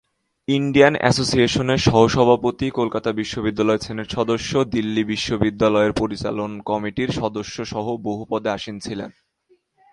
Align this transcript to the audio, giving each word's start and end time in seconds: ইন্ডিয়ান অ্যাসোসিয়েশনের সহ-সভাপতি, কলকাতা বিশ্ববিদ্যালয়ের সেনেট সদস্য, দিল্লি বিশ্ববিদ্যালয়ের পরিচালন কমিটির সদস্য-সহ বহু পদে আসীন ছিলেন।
ইন্ডিয়ান 0.47 0.95
অ্যাসোসিয়েশনের 0.95 1.77
সহ-সভাপতি, 1.77 2.69
কলকাতা 2.69 3.11
বিশ্ববিদ্যালয়ের 3.11 3.79
সেনেট 3.79 4.09
সদস্য, 4.09 4.51
দিল্লি 4.65 5.03
বিশ্ববিদ্যালয়ের 5.03 5.93
পরিচালন 5.93 6.61
কমিটির 6.61 7.09
সদস্য-সহ 7.09 7.97
বহু 7.97 8.25
পদে 8.29 8.49
আসীন 8.49 8.79
ছিলেন। 8.79 9.09